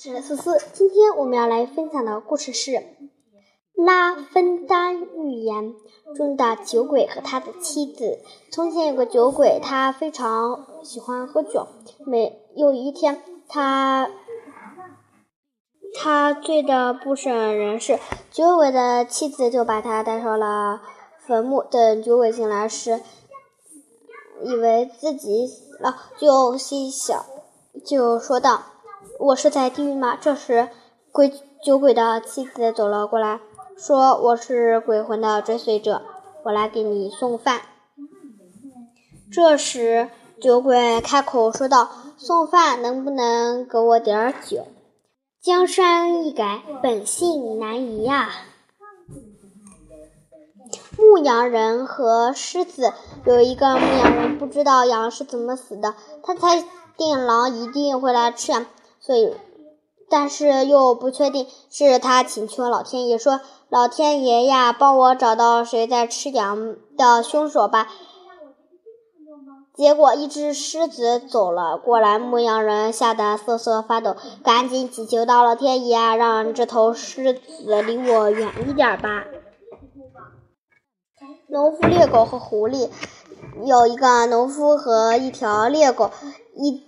[0.00, 2.70] 是思思，今天我们要来分享的故事是
[3.74, 5.74] 《拉芬丹寓言》
[6.16, 8.20] 中的酒鬼和他的妻子。
[8.52, 11.66] 从前有个酒鬼，他非常喜欢喝酒。
[12.06, 14.08] 每有一天，他
[15.96, 17.98] 他醉得不省人事，
[18.30, 20.80] 酒鬼的妻子就把他带上了
[21.26, 21.60] 坟墓。
[21.60, 23.00] 等酒鬼醒来时，
[24.44, 27.26] 以为自己死了，就心想，
[27.84, 28.62] 就说道。
[29.18, 30.16] 我是在地狱吗？
[30.20, 30.68] 这时，
[31.10, 31.32] 鬼
[31.64, 33.40] 酒鬼的妻子走了过来，
[33.76, 36.02] 说：“我是鬼魂的追随者，
[36.44, 37.62] 我来给你送饭。”
[39.32, 40.08] 这时，
[40.40, 44.68] 酒鬼开口说道：“送饭能不能给我点儿酒？
[45.42, 48.30] 江山易改，本性难移呀。”
[50.96, 52.92] 牧羊人和狮子
[53.24, 56.64] 有一个牧羊人不知道羊是怎么死的，他猜
[56.96, 58.66] 定狼一定会来吃羊。
[59.08, 59.32] 所以，
[60.10, 67.88] 但是又不确定，是他请求老天爷说：“老天爷呀，帮我找到谁在吃羊的凶手吧。”
[69.74, 79.24] 结果，一只狮子走了过来，牧羊人吓得瑟瑟发抖，赶紧祈求到老天爷啊，让这头狮子离我远一点吧。
[81.48, 82.90] 农夫、猎狗和狐狸，
[83.64, 86.10] 有一个农夫和一条猎狗，
[86.54, 86.86] 一。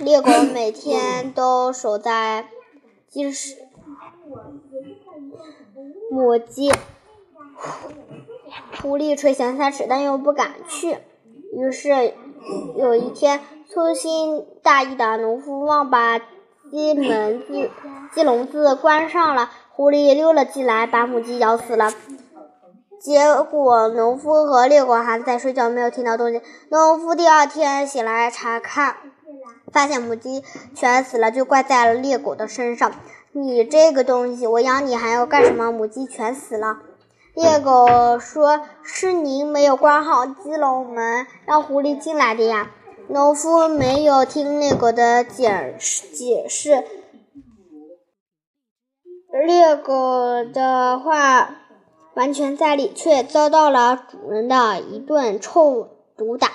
[0.00, 2.46] 猎狗每 天都守在
[3.08, 3.56] 鸡舍，
[6.10, 6.72] 母鸡。
[8.80, 10.98] 狐狸垂涎三尺，但又不敢去。
[11.52, 12.12] 于是
[12.76, 17.70] 有一天，粗心大意的农夫忘把鸡门子、
[18.12, 21.92] 鸡笼子关上了，狐狸溜了进来，把母鸡咬死了。
[23.00, 26.42] 结果，农夫和猎狗还在睡觉，没有听到动静。
[26.68, 28.96] 农夫第二天醒来查看。
[29.72, 32.92] 发现母鸡全死了，就怪在了猎狗的身上。
[33.32, 35.72] 你这个东西，我养你还要干什么？
[35.72, 36.78] 母鸡全死了。
[37.34, 42.70] 猎狗说：“是您没有关好鸡笼门，让狐狸进来的呀。”
[43.08, 46.84] 农夫没有听猎狗的解释解释，
[49.46, 51.56] 猎狗的话
[52.14, 56.48] 完全在理，却遭到了主人的一顿臭毒打。